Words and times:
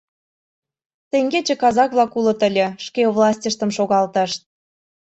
Теҥгече 1.09 1.55
казак-влак 1.61 2.11
улыт 2.19 2.39
ыле, 2.47 2.67
шке 2.85 3.01
властьыштым 3.15 3.69
шогалтышт. 3.77 4.41